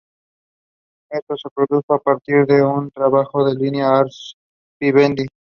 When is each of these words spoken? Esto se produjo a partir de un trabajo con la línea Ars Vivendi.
Esto 1.11 1.35
se 1.37 1.47
produjo 1.53 1.93
a 1.93 1.99
partir 1.99 2.47
de 2.47 2.63
un 2.65 2.89
trabajo 2.89 3.33
con 3.33 3.49
la 3.49 3.53
línea 3.53 3.87
Ars 3.99 4.33
Vivendi. 4.81 5.27